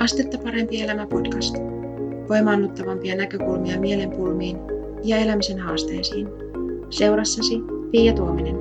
Astetta 0.00 0.38
parempi 0.38 0.82
elämä 0.82 1.06
podcast. 1.06 1.54
Voimaannuttavampia 2.28 3.16
näkökulmia 3.16 3.80
mielenpulmiin 3.80 4.56
ja 5.04 5.16
elämisen 5.16 5.58
haasteisiin. 5.58 6.26
Seurassasi 6.90 7.54
Pia 7.90 8.12
Tuominen. 8.12 8.56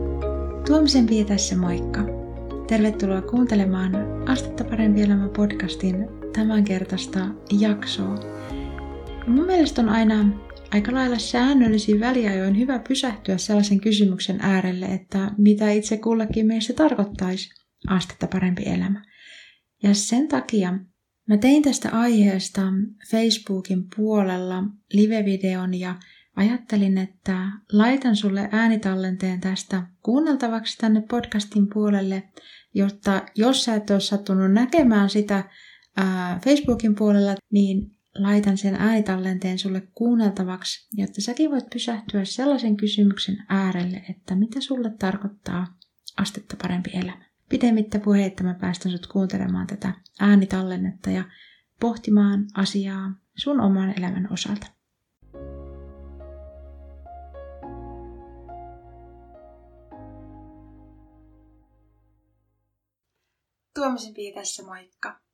Tuomisen 0.67 1.07
Pia 1.07 1.25
tässä 1.25 1.57
moikka. 1.57 1.99
Tervetuloa 2.67 3.21
kuuntelemaan 3.21 3.91
Astetta 4.29 4.63
parempi 4.63 5.01
elämä 5.01 5.29
podcastin 5.29 6.07
tämänkertaista 6.33 7.19
jaksoa. 7.59 8.15
Mun 9.27 9.45
mielestä 9.45 9.81
on 9.81 9.89
aina 9.89 10.25
aika 10.71 10.93
lailla 10.93 11.19
säännöllisin 11.19 11.99
väliajoin 11.99 12.59
hyvä 12.59 12.79
pysähtyä 12.87 13.37
sellaisen 13.37 13.81
kysymyksen 13.81 14.37
äärelle, 14.41 14.85
että 14.85 15.31
mitä 15.37 15.71
itse 15.71 15.97
kullakin 15.97 16.47
meistä 16.47 16.73
tarkoittaisi 16.73 17.49
astetta 17.87 18.27
parempi 18.27 18.63
elämä. 18.65 19.05
Ja 19.83 19.93
sen 19.93 20.27
takia 20.27 20.73
mä 21.29 21.37
tein 21.37 21.63
tästä 21.63 21.89
aiheesta 21.89 22.61
Facebookin 23.11 23.87
puolella 23.95 24.63
live-videon 24.93 25.73
ja 25.73 25.95
ajattelin, 26.35 26.97
että 26.97 27.51
laitan 27.71 28.15
sulle 28.15 28.49
äänitallenteen 28.51 29.41
tästä 29.41 29.83
kuunneltavaksi 30.03 30.77
tänne 30.77 31.01
podcastin 31.09 31.67
puolelle, 31.73 32.23
jotta 32.73 33.25
jos 33.35 33.63
sä 33.63 33.75
et 33.75 33.89
ole 33.89 33.99
sattunut 33.99 34.51
näkemään 34.51 35.09
sitä 35.09 35.49
ää, 35.97 36.39
Facebookin 36.43 36.95
puolella, 36.95 37.35
niin 37.51 37.91
laitan 38.15 38.57
sen 38.57 38.75
äänitallenteen 38.75 39.59
sulle 39.59 39.81
kuunneltavaksi, 39.93 40.87
jotta 40.93 41.21
säkin 41.21 41.51
voit 41.51 41.69
pysähtyä 41.73 42.25
sellaisen 42.25 42.77
kysymyksen 42.77 43.37
äärelle, 43.49 44.05
että 44.09 44.35
mitä 44.35 44.61
sulle 44.61 44.91
tarkoittaa 44.99 45.67
astetta 46.17 46.55
parempi 46.61 46.89
elämä. 46.93 47.28
Pidemmittä 47.49 47.99
puheitta 47.99 48.43
mä 48.43 48.53
päästän 48.53 48.91
sut 48.91 49.07
kuuntelemaan 49.07 49.67
tätä 49.67 49.93
äänitallennetta 50.19 51.09
ja 51.09 51.23
pohtimaan 51.79 52.45
asiaa 52.53 53.11
sun 53.37 53.59
oman 53.61 53.93
elämän 53.97 54.27
osalta. 54.33 54.67
Tuomisen 63.75 64.13
Pii 64.13 64.33
tässä, 64.33 64.63
moikka! 64.65 65.28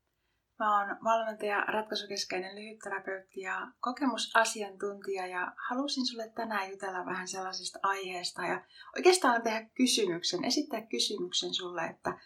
Mä 0.59 0.79
oon 0.79 0.97
valmentaja, 1.03 1.61
ratkaisukeskeinen 1.61 2.55
lyhytterapeutti 2.55 3.39
ja 3.39 3.67
kokemusasiantuntija 3.79 5.27
ja 5.27 5.53
halusin 5.69 6.05
sulle 6.05 6.29
tänään 6.35 6.69
jutella 6.69 7.05
vähän 7.05 7.27
sellaisesta 7.27 7.79
aiheesta 7.83 8.41
ja 8.41 8.65
oikeastaan 8.95 9.41
tehdä 9.41 9.69
kysymyksen, 9.73 10.45
esittää 10.45 10.81
kysymyksen 10.81 11.53
sulle, 11.53 11.85
että 11.85 12.17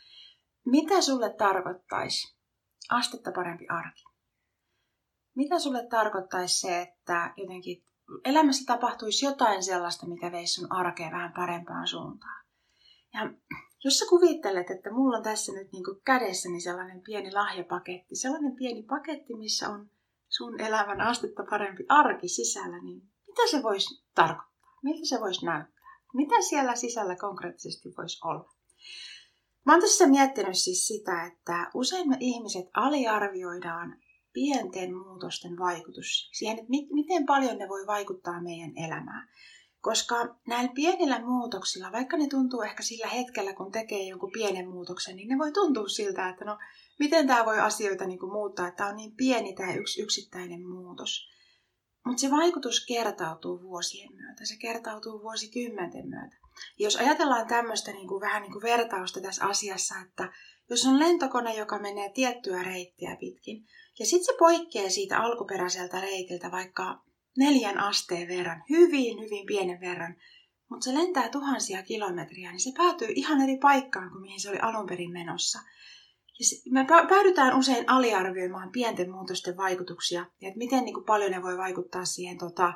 mitä 0.65 1.01
sulle 1.01 1.33
tarkoittaisi 1.33 2.37
astetta 2.89 3.31
parempi 3.31 3.67
arki? 3.69 4.03
Mitä 5.35 5.59
sulle 5.59 5.87
tarkoittaisi 5.87 6.59
se, 6.59 6.81
että 6.81 7.33
jotenkin 7.37 7.83
elämässä 8.25 8.65
tapahtuisi 8.65 9.25
jotain 9.25 9.63
sellaista, 9.63 10.07
mikä 10.07 10.31
veisi 10.31 10.53
sun 10.53 10.71
arkeen 10.71 11.11
vähän 11.11 11.33
parempaan 11.33 11.87
suuntaan? 11.87 12.45
Ja 13.13 13.21
jos 13.83 13.97
sä 13.97 14.05
kuvittelet, 14.09 14.71
että 14.71 14.91
mulla 14.91 15.17
on 15.17 15.23
tässä 15.23 15.53
nyt 15.53 15.71
niin 15.71 15.83
kädessäni 16.05 16.61
sellainen 16.61 17.01
pieni 17.01 17.31
lahjapaketti, 17.31 18.15
sellainen 18.15 18.55
pieni 18.55 18.83
paketti, 18.83 19.35
missä 19.35 19.69
on 19.69 19.89
sun 20.29 20.61
elämän 20.61 21.01
astetta 21.01 21.43
parempi 21.49 21.85
arki 21.89 22.27
sisällä, 22.27 22.81
niin 22.81 23.01
mitä 23.27 23.41
se 23.51 23.63
voisi 23.63 24.03
tarkoittaa? 24.15 24.49
Miltä 24.83 25.05
se 25.05 25.19
voisi 25.19 25.45
näyttää? 25.45 25.99
Mitä 26.13 26.35
siellä 26.49 26.75
sisällä 26.75 27.15
konkreettisesti 27.15 27.93
voisi 27.97 28.19
olla? 28.23 28.53
Mä 29.65 29.73
oon 29.73 29.81
tässä 29.81 30.07
miettinyt 30.07 30.57
siis 30.57 30.87
sitä, 30.87 31.23
että 31.23 31.71
usein 31.73 32.09
me 32.09 32.17
ihmiset 32.19 32.65
aliarvioidaan 32.73 33.97
pienten 34.33 34.95
muutosten 34.95 35.59
vaikutus 35.59 36.29
siihen, 36.33 36.59
että 36.59 36.69
miten 36.69 37.25
paljon 37.25 37.57
ne 37.57 37.69
voi 37.69 37.87
vaikuttaa 37.87 38.41
meidän 38.41 38.71
elämään. 38.77 39.29
Koska 39.81 40.35
näillä 40.47 40.71
pienillä 40.75 41.25
muutoksilla, 41.25 41.91
vaikka 41.91 42.17
ne 42.17 42.27
tuntuu 42.27 42.61
ehkä 42.61 42.83
sillä 42.83 43.07
hetkellä, 43.07 43.53
kun 43.53 43.71
tekee 43.71 44.03
jonkun 44.03 44.31
pienen 44.31 44.69
muutoksen, 44.69 45.15
niin 45.15 45.27
ne 45.27 45.37
voi 45.37 45.51
tuntua 45.51 45.87
siltä, 45.87 46.29
että 46.29 46.45
no, 46.45 46.57
miten 46.99 47.27
tämä 47.27 47.45
voi 47.45 47.59
asioita 47.59 48.05
niin 48.05 48.19
kuin 48.19 48.31
muuttaa, 48.31 48.67
että 48.67 48.85
on 48.85 48.97
niin 48.97 49.15
pieni 49.15 49.53
tämä 49.53 49.73
yksi 49.73 50.01
yksittäinen 50.01 50.67
muutos. 50.67 51.29
Mutta 52.05 52.21
se 52.21 52.31
vaikutus 52.31 52.85
kertautuu 52.85 53.61
vuosien 53.61 54.15
myötä, 54.15 54.45
se 54.45 54.57
kertautuu 54.57 55.21
vuosikymmenten 55.21 56.07
myötä. 56.09 56.35
Ja 56.79 56.83
jos 56.85 56.95
ajatellaan 56.95 57.47
tämmöistä 57.47 57.91
niin 57.91 58.07
kuin, 58.07 58.21
vähän 58.21 58.41
niin 58.41 58.51
kuin 58.51 58.63
vertausta 58.63 59.21
tässä 59.21 59.45
asiassa, 59.45 59.95
että 60.07 60.31
jos 60.69 60.85
on 60.85 60.99
lentokone, 60.99 61.55
joka 61.55 61.79
menee 61.79 62.09
tiettyä 62.09 62.63
reittiä 62.63 63.17
pitkin, 63.19 63.65
ja 63.99 64.05
sitten 64.05 64.25
se 64.25 64.39
poikkeaa 64.39 64.89
siitä 64.89 65.19
alkuperäiseltä 65.19 66.01
reitiltä 66.01 66.51
vaikka 66.51 67.01
neljän 67.39 67.77
asteen 67.77 68.27
verran, 68.27 68.63
hyvin, 68.69 69.19
hyvin 69.19 69.45
pienen 69.45 69.79
verran, 69.79 70.15
mutta 70.69 70.83
se 70.83 70.93
lentää 70.93 71.29
tuhansia 71.29 71.83
kilometriä, 71.83 72.51
niin 72.51 72.59
se 72.59 72.71
päätyy 72.77 73.07
ihan 73.15 73.41
eri 73.41 73.57
paikkaan 73.57 74.11
kuin 74.11 74.21
mihin 74.21 74.39
se 74.39 74.49
oli 74.49 74.59
alun 74.61 74.87
perin 74.87 75.11
menossa. 75.11 75.59
Ja 76.39 76.71
me 76.71 76.85
päädytään 77.09 77.57
usein 77.57 77.89
aliarvioimaan 77.89 78.71
pienten 78.71 79.11
muutosten 79.11 79.57
vaikutuksia 79.57 80.25
ja 80.41 80.47
että 80.47 80.57
miten 80.57 80.85
niin 80.85 80.93
kuin 80.93 81.05
paljon 81.05 81.31
ne 81.31 81.41
voi 81.41 81.57
vaikuttaa 81.57 82.05
siihen 82.05 82.37
tota, 82.37 82.73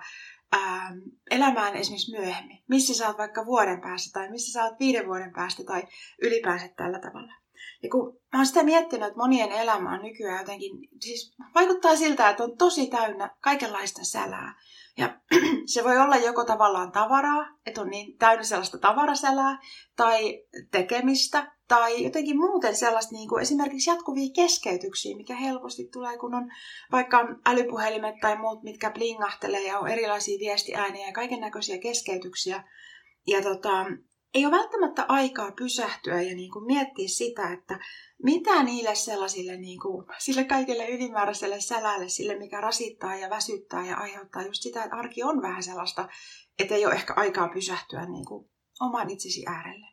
ää, 0.51 0.95
elämään 1.31 1.75
esimerkiksi 1.75 2.12
myöhemmin. 2.12 2.63
Missä 2.69 2.94
sä 2.94 3.07
oot 3.07 3.18
vaikka 3.18 3.45
vuoden 3.45 3.81
päästä 3.81 4.09
tai 4.13 4.30
missä 4.30 4.51
sä 4.51 4.63
oot 4.63 4.80
viiden 4.80 5.07
vuoden 5.07 5.34
päästä 5.34 5.63
tai 5.63 5.84
ylipäänsä 6.22 6.68
tällä 6.68 7.00
tavalla. 7.00 7.43
Ja 7.84 7.90
kun 7.90 8.19
mä 8.34 8.40
oon 8.40 8.46
sitä 8.46 8.63
miettinyt, 8.63 9.07
että 9.07 9.18
monien 9.18 9.51
elämä 9.51 9.94
on 9.94 10.01
nykyään 10.01 10.40
jotenkin, 10.40 10.72
siis 11.00 11.35
vaikuttaa 11.56 11.96
siltä, 11.96 12.29
että 12.29 12.44
on 12.44 12.57
tosi 12.57 12.88
täynnä 12.88 13.35
kaikenlaista 13.41 14.03
sälää. 14.03 14.56
Ja 14.97 15.19
se 15.74 15.84
voi 15.84 15.97
olla 15.97 16.16
joko 16.16 16.46
tavallaan 16.46 16.91
tavaraa, 16.91 17.47
että 17.66 17.81
on 17.81 17.90
niin 17.90 18.18
täynnä 18.18 18.44
sellaista 18.44 18.78
tavarasälää, 18.78 19.59
tai 19.96 20.44
tekemistä, 20.72 21.51
tai 21.68 22.03
jotenkin 22.03 22.38
muuten 22.38 22.75
sellaista 22.75 23.16
niin 23.16 23.29
kuin 23.29 23.41
esimerkiksi 23.41 23.90
jatkuvia 23.90 24.30
keskeytyksiä, 24.35 25.18
mikä 25.18 25.35
helposti 25.35 25.90
tulee, 25.94 26.18
kun 26.18 26.35
on 26.35 26.51
vaikka 26.91 27.28
älypuhelimet 27.45 28.16
tai 28.22 28.38
muut, 28.38 28.63
mitkä 28.63 28.91
blingahtelee 28.91 29.63
ja 29.68 29.80
on 29.80 29.88
erilaisia 29.88 30.40
viestiääniä 30.40 31.07
ja 31.07 31.13
kaiken 31.13 31.40
näköisiä 31.40 31.78
keskeytyksiä. 31.78 32.63
Ja 33.28 33.41
tota, 33.41 33.85
ei 34.34 34.46
ole 34.46 34.58
välttämättä 34.58 35.06
aikaa 35.08 35.52
pysähtyä 35.52 36.22
ja 36.22 36.36
niin 36.36 36.52
kuin 36.52 36.66
miettiä 36.66 37.08
sitä, 37.08 37.54
että 37.54 37.80
mitä 38.24 38.64
niille 38.64 38.96
sellaisille, 38.96 39.58
niin 39.58 39.80
kuin, 39.80 40.06
sille 40.20 40.44
kaikille 40.44 40.90
ylimääräiselle 40.90 41.62
sälälle, 41.62 42.10
sille 42.10 42.38
mikä 42.38 42.62
rasittaa 42.62 43.16
ja 43.16 43.30
väsyttää 43.30 43.86
ja 43.86 43.98
aiheuttaa 43.98 44.42
just 44.42 44.62
sitä, 44.62 44.84
että 44.84 44.96
arki 44.96 45.24
on 45.24 45.42
vähän 45.42 45.64
sellaista, 45.64 46.10
että 46.60 46.76
ei 46.76 46.86
ole 46.86 46.94
ehkä 46.94 47.14
aikaa 47.16 47.50
pysähtyä 47.54 48.06
niin 48.06 48.26
kuin 48.26 48.50
oman 48.82 49.10
itsesi 49.10 49.44
äärelle. 49.48 49.88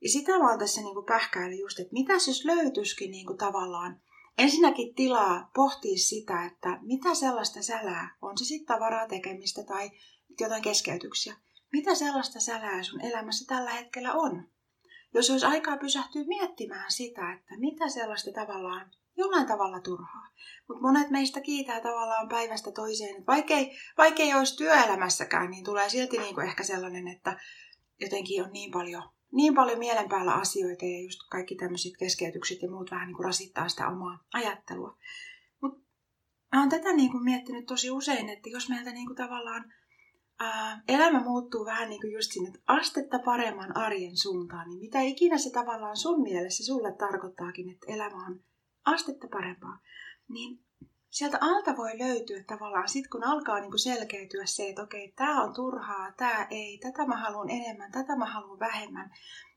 Ja 0.00 0.10
sitä 0.10 0.32
oon 0.32 0.58
tässä 0.58 0.80
niin 0.80 0.94
kuin 0.94 1.06
pähkäillyt 1.06 1.60
just, 1.60 1.80
että 1.80 1.92
mitä 1.92 2.12
jos 2.12 2.44
löytyisikin 2.44 3.10
niin 3.10 3.26
kuin 3.26 3.38
tavallaan 3.38 4.00
ensinnäkin 4.38 4.94
tilaa 4.94 5.50
pohtia 5.54 5.98
sitä, 5.98 6.44
että 6.44 6.78
mitä 6.82 7.14
sellaista 7.14 7.62
sälää, 7.62 8.16
on 8.22 8.38
se 8.38 8.44
sitten 8.44 8.76
tavaraa 8.76 9.08
tekemistä 9.08 9.64
tai 9.64 9.90
jotain 10.40 10.62
keskeytyksiä, 10.62 11.36
mitä 11.74 11.94
sellaista 11.94 12.40
sälää 12.40 12.82
sun 12.82 13.00
elämässä 13.00 13.44
tällä 13.54 13.70
hetkellä 13.70 14.12
on? 14.12 14.48
Jos 15.14 15.30
olisi 15.30 15.46
aikaa 15.46 15.76
pysähtyä 15.76 16.24
miettimään 16.24 16.90
sitä, 16.90 17.32
että 17.32 17.58
mitä 17.58 17.88
sellaista 17.88 18.30
tavallaan 18.32 18.90
jollain 19.16 19.46
tavalla 19.46 19.80
turhaa. 19.80 20.28
Mutta 20.68 20.82
monet 20.82 21.10
meistä 21.10 21.40
kiitää 21.40 21.80
tavallaan 21.80 22.28
päivästä 22.28 22.72
toiseen. 22.72 23.10
Että 23.10 23.26
vaikkei, 23.26 23.78
vaikkei 23.98 24.34
olisi 24.34 24.56
työelämässäkään, 24.56 25.50
niin 25.50 25.64
tulee 25.64 25.88
silti 25.88 26.18
niinku 26.18 26.40
ehkä 26.40 26.64
sellainen, 26.64 27.08
että 27.08 27.38
jotenkin 28.00 28.44
on 28.44 28.52
niin 28.52 28.70
paljon, 28.70 29.02
niin 29.32 29.54
paljon 29.54 29.78
mielen 29.78 30.08
päällä 30.08 30.32
asioita 30.32 30.84
ja 30.84 31.02
just 31.02 31.20
kaikki 31.30 31.54
tämmöiset 31.54 31.92
keskeytykset 31.98 32.62
ja 32.62 32.70
muut 32.70 32.90
vähän 32.90 33.06
niinku 33.06 33.22
rasittaa 33.22 33.68
sitä 33.68 33.88
omaa 33.88 34.24
ajattelua. 34.32 34.96
Mutta 35.62 35.80
mä 36.52 36.60
oon 36.60 36.68
tätä 36.68 36.92
niinku 36.92 37.18
miettinyt 37.18 37.66
tosi 37.66 37.90
usein, 37.90 38.28
että 38.28 38.48
jos 38.48 38.68
meiltä 38.68 38.92
niinku 38.92 39.14
tavallaan 39.14 39.72
elämä 40.88 41.20
muuttuu 41.20 41.64
vähän 41.64 41.88
niin 41.88 42.00
kuin 42.00 42.12
just 42.12 42.32
sinne 42.32 42.52
astetta 42.66 43.18
paremman 43.18 43.76
arjen 43.76 44.16
suuntaan, 44.16 44.68
niin 44.68 44.80
mitä 44.80 45.00
ikinä 45.00 45.38
se 45.38 45.50
tavallaan 45.50 45.96
sun 45.96 46.22
mielessä 46.22 46.64
sulle 46.64 46.92
tarkoittaakin, 46.92 47.70
että 47.70 47.92
elämä 47.92 48.26
on 48.26 48.40
astetta 48.84 49.28
parempaa, 49.32 49.78
niin 50.28 50.64
sieltä 51.14 51.38
alta 51.40 51.76
voi 51.76 51.98
löytyä 51.98 52.44
tavallaan, 52.46 52.88
sit 52.88 53.08
kun 53.08 53.24
alkaa 53.24 53.60
niin 53.60 53.70
kuin 53.70 53.78
selkeytyä 53.78 54.46
se, 54.46 54.68
että 54.68 54.82
okei, 54.82 55.12
tämä 55.16 55.42
on 55.42 55.54
turhaa, 55.54 56.12
tämä 56.12 56.46
ei, 56.50 56.78
tätä 56.78 57.06
mä 57.06 57.16
haluan 57.16 57.50
enemmän, 57.50 57.92
tätä 57.92 58.16
mä 58.16 58.26
haluan 58.26 58.58
vähemmän. 58.58 59.10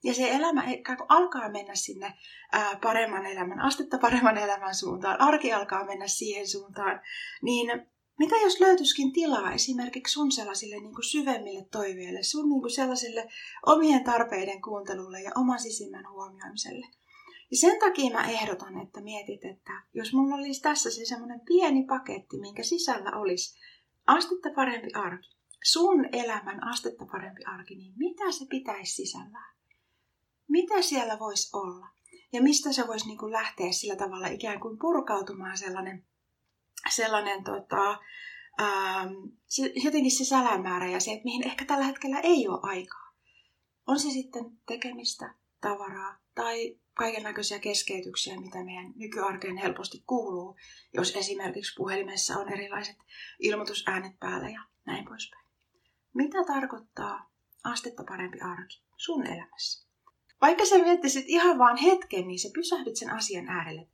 Ja 0.04 0.14
se 0.14 0.32
elämä 0.32 0.64
alkaa 1.08 1.50
mennä 1.50 1.76
sinne 1.76 2.14
ää, 2.52 2.80
paremman 2.84 3.26
elämän, 3.26 3.60
astetta 3.60 3.98
paremman 3.98 4.38
elämän 4.38 4.76
suuntaan, 4.76 5.22
arki 5.22 5.54
alkaa 5.54 5.86
mennä 5.86 6.08
siihen 6.08 6.48
suuntaan, 6.48 7.02
niin 7.42 7.88
mitä 8.20 8.36
jos 8.36 8.60
löytyisikin 8.60 9.14
tilaa 9.14 9.54
esimerkiksi 9.54 10.14
sun 10.14 10.32
sellaisille 10.32 10.76
niin 10.76 10.96
kuin 10.96 11.06
syvemmille 11.12 11.66
toiveille, 11.72 12.24
sun 12.24 12.50
niin 12.50 12.62
kuin 12.62 12.72
sellaisille 12.72 13.30
omien 13.66 14.04
tarpeiden 14.04 14.62
kuuntelulle 14.62 15.22
ja 15.22 15.32
oman 15.36 15.60
sisimmän 15.60 16.10
huomioimiselle? 16.12 16.88
Ja 17.52 17.58
sen 17.58 17.80
takia 17.80 18.12
mä 18.12 18.30
ehdotan, 18.30 18.82
että 18.82 19.02
mietit, 19.02 19.46
että 19.46 19.84
jos 19.94 20.14
mulla 20.14 20.36
olisi 20.36 20.62
tässä 20.62 20.92
se 20.92 21.06
semmoinen 21.06 21.42
pieni 21.42 21.84
paketti, 21.84 22.40
minkä 22.40 22.64
sisällä 22.64 23.12
olisi 23.18 23.60
astetta 24.08 24.50
parempi 24.56 24.94
arki, 24.94 25.30
sun 25.64 26.06
elämän 26.12 26.64
astetta 26.64 27.06
parempi 27.12 27.44
arki, 27.44 27.76
niin 27.76 27.94
mitä 27.98 28.32
se 28.32 28.46
pitäisi 28.50 28.96
sisällään? 28.96 29.56
Mitä 30.50 30.82
siellä 30.82 31.20
voisi 31.20 31.50
olla? 31.54 31.88
Ja 32.34 32.42
mistä 32.42 32.72
se 32.74 32.88
voisi 32.88 33.08
niin 33.08 33.18
kuin 33.18 33.32
lähteä 33.32 33.72
sillä 33.72 33.96
tavalla 33.96 34.28
ikään 34.28 34.60
kuin 34.60 34.80
purkautumaan 34.80 35.58
sellainen, 35.58 36.06
sellainen 36.90 37.44
tota, 37.44 37.90
ähm, 38.62 39.14
jotenkin 39.84 40.12
se 40.12 40.26
sälämäärä 40.26 40.88
ja 40.88 41.00
se, 41.00 41.12
että 41.12 41.24
mihin 41.24 41.48
ehkä 41.48 41.66
tällä 41.66 41.86
hetkellä 41.86 42.20
ei 42.20 42.48
ole 42.48 42.60
aikaa. 42.62 43.14
On 43.88 44.00
se 44.00 44.10
sitten 44.10 44.44
tekemistä, 44.66 45.34
tavaraa 45.62 46.18
tai 46.36 46.80
kaiken 46.94 47.24
näköisiä 47.24 47.60
keskeytyksiä, 47.60 48.40
mitä 48.40 48.64
meidän 48.64 48.94
nykyarkeen 48.96 49.58
helposti 49.58 50.04
kuuluu, 50.08 50.56
jos 50.94 51.16
esimerkiksi 51.16 51.74
puhelimessa 51.78 52.40
on 52.40 52.54
erilaiset 52.54 52.98
ilmoitusäänet 53.40 54.20
päällä 54.20 54.50
ja 54.50 54.62
näin 54.86 55.06
poispäin. 55.06 55.48
Mitä 56.14 56.38
tarkoittaa 56.48 57.32
astetta 57.64 58.04
parempi 58.04 58.40
arki 58.40 58.82
sun 58.98 59.28
elämässä? 59.28 59.88
Vaikka 60.42 60.66
sä 60.66 60.78
miettisit 60.78 61.26
ihan 61.28 61.58
vaan 61.58 61.78
hetken, 61.78 62.28
niin 62.28 62.40
sä 62.40 62.50
pysähdyt 62.54 62.96
sen 62.96 63.10
asian 63.10 63.50
äärelle. 63.50 63.88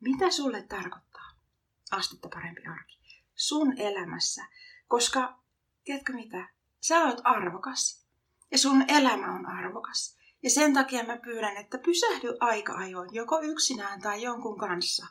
Mitä 0.00 0.30
sulle 0.30 0.62
tarkoittaa 0.62 1.25
astetta 1.90 2.28
parempi 2.28 2.62
arki 2.66 2.96
sun 3.36 3.80
elämässä? 3.80 4.46
Koska, 4.88 5.38
tiedätkö 5.84 6.12
mitä? 6.12 6.48
Sä 6.80 7.04
oot 7.04 7.20
arvokas 7.24 8.06
ja 8.50 8.58
sun 8.58 8.84
elämä 8.88 9.34
on 9.34 9.46
arvokas. 9.46 10.16
Ja 10.42 10.50
sen 10.50 10.74
takia 10.74 11.04
mä 11.04 11.16
pyydän, 11.16 11.56
että 11.56 11.78
pysähdy 11.78 12.36
aika 12.40 12.72
ajoin, 12.72 13.14
joko 13.14 13.40
yksinään 13.40 14.00
tai 14.00 14.22
jonkun 14.22 14.58
kanssa, 14.58 15.06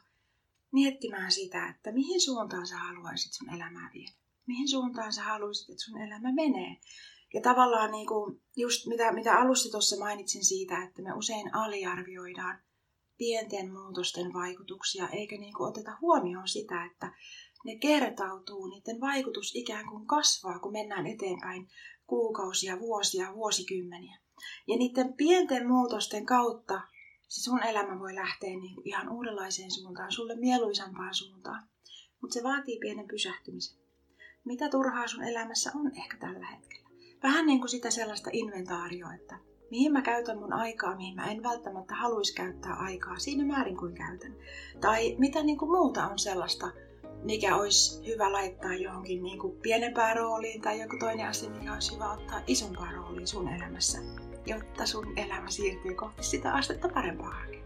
miettimään 0.72 1.32
sitä, 1.32 1.68
että 1.68 1.92
mihin 1.92 2.22
suuntaan 2.22 2.68
sä 2.68 2.78
haluaisit 2.78 3.34
sun 3.34 3.50
elämää 3.50 3.90
viedä. 3.94 4.12
Mihin 4.46 4.70
suuntaan 4.70 5.14
sä 5.14 5.24
haluaisit, 5.24 5.70
että 5.70 5.84
sun 5.84 6.02
elämä 6.02 6.32
menee. 6.32 6.78
Ja 7.34 7.42
tavallaan 7.42 7.92
niin 7.92 8.08
kuin 8.08 8.42
just 8.56 8.88
mitä, 8.88 9.12
mitä 9.12 9.40
alussa 9.40 9.72
tuossa 9.72 10.00
mainitsin 10.00 10.46
siitä, 10.46 10.84
että 10.84 11.02
me 11.02 11.14
usein 11.14 11.56
aliarvioidaan 11.56 12.60
pienten 13.18 13.74
muutosten 13.74 14.34
vaikutuksia, 14.34 15.10
eikä 15.10 15.38
niin 15.38 15.54
kuin 15.54 15.70
oteta 15.70 15.98
huomioon 16.02 16.48
sitä, 16.48 16.86
että 16.86 17.12
ne 17.66 17.76
kertautuu, 17.76 18.68
niiden 18.68 19.02
vaikutus 19.02 19.56
ikään 19.56 19.86
kuin 19.90 20.08
kasvaa, 20.08 20.60
kun 20.60 20.72
mennään 20.72 21.08
eteenpäin 21.08 21.68
kuukausia, 22.08 22.80
vuosia, 22.80 23.34
vuosikymmeniä. 23.36 24.18
Ja 24.68 24.78
niiden 24.78 25.14
pienten 25.14 25.68
muutosten 25.68 26.26
kautta 26.26 26.82
se 27.28 27.42
sun 27.42 27.64
elämä 27.64 28.00
voi 28.00 28.16
lähteä 28.16 28.50
niin 28.50 28.76
kuin 28.76 28.88
ihan 28.88 29.10
uudenlaiseen 29.10 29.72
suuntaan, 29.72 30.12
sulle 30.12 30.36
mieluisampaan 30.36 31.14
suuntaan. 31.14 31.64
Mutta 32.22 32.34
se 32.34 32.44
vaatii 32.44 32.80
pienen 32.80 33.08
pysähtymisen. 33.08 33.80
Mitä 34.46 34.70
turhaa 34.70 35.08
sun 35.08 35.24
elämässä 35.24 35.72
on 35.76 35.92
ehkä 35.98 36.18
tällä 36.18 36.48
hetkellä? 36.48 36.90
Vähän 37.24 37.46
niin 37.46 37.60
kuin 37.60 37.70
sitä 37.70 37.92
sellaista 37.92 38.30
inventaarioa, 38.34 39.14
että 39.14 39.40
mihin 39.72 39.94
mä 39.94 40.02
käytän 40.02 40.40
mun 40.40 40.54
aikaa, 40.54 40.96
mihin 40.96 41.16
mä 41.16 41.32
en 41.32 41.44
välttämättä 41.44 41.96
haluaisi 41.96 42.36
käyttää 42.36 42.74
aikaa 42.74 43.20
siinä 43.20 43.46
määrin 43.46 43.78
kuin 43.78 43.94
käytän. 43.94 44.36
Tai 44.82 45.16
mitä 45.18 45.44
niin 45.44 45.58
kuin 45.58 45.72
muuta 45.72 46.08
on 46.08 46.20
sellaista, 46.20 46.72
mikä 47.24 47.56
olisi 47.56 48.08
hyvä 48.08 48.32
laittaa 48.32 48.74
johonkin 48.74 49.24
niin 49.24 49.40
kuin 49.40 49.58
pienempään 49.62 50.18
rooliin 50.18 50.62
tai 50.62 50.82
joku 50.82 50.96
toinen 51.00 51.28
asia, 51.28 51.50
mikä 51.50 51.74
olisi 51.74 51.96
hyvä 51.96 52.12
ottaa 52.12 52.42
isompaan 52.48 52.94
rooliin 52.94 53.28
sun 53.28 53.48
elämässä, 53.48 54.00
jotta 54.46 54.86
sun 54.86 55.14
elämä 55.18 55.50
siirtyy 55.50 55.94
kohti 55.94 56.24
sitä 56.24 56.54
astetta 56.54 56.90
parempaa. 56.90 57.65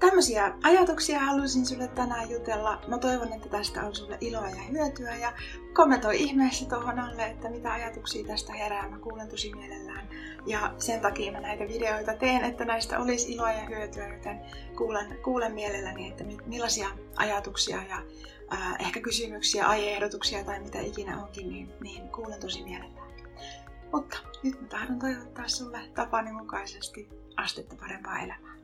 Tämmöisiä 0.00 0.54
ajatuksia 0.62 1.18
halusin 1.18 1.66
sulle 1.66 1.88
tänään 1.88 2.30
jutella. 2.30 2.82
Mä 2.88 2.98
toivon, 2.98 3.32
että 3.32 3.48
tästä 3.48 3.82
on 3.82 3.94
sulle 3.94 4.18
iloa 4.20 4.48
ja 4.48 4.62
hyötyä 4.62 5.16
ja 5.16 5.32
kommentoi 5.72 6.22
ihmeessä 6.22 6.68
tuohon 6.68 6.98
alle, 6.98 7.26
että 7.26 7.50
mitä 7.50 7.72
ajatuksia 7.72 8.26
tästä 8.26 8.52
herää. 8.52 8.88
Mä 8.88 8.98
kuulen 8.98 9.28
tosi 9.28 9.54
mielellään. 9.54 10.08
Ja 10.46 10.74
sen 10.78 11.00
takia 11.00 11.32
mä 11.32 11.40
näitä 11.40 11.68
videoita 11.68 12.14
teen, 12.14 12.44
että 12.44 12.64
näistä 12.64 12.98
olisi 12.98 13.32
iloa 13.32 13.52
ja 13.52 13.66
hyötyä, 13.66 14.08
joten 14.08 14.40
kuulen, 14.76 15.18
kuulen 15.22 15.52
mielelläni, 15.52 16.08
että 16.08 16.24
millaisia 16.46 16.88
ajatuksia 17.16 17.82
ja 17.88 18.02
äh, 18.52 18.76
ehkä 18.78 19.00
kysymyksiä, 19.00 19.66
aiheehdotuksia 19.66 20.44
tai 20.44 20.60
mitä 20.60 20.80
ikinä 20.80 21.22
onkin, 21.22 21.48
niin, 21.48 21.72
niin 21.80 22.08
kuulen 22.08 22.40
tosi 22.40 22.64
mielellään. 22.64 23.06
Mutta 23.92 24.18
nyt 24.42 24.60
mä 24.60 24.68
tahdon 24.68 24.98
toivottaa 24.98 25.48
sulle 25.48 25.80
tapani 25.94 26.32
mukaisesti 26.32 27.08
astetta 27.36 27.76
parempaa 27.80 28.18
elämää. 28.18 28.55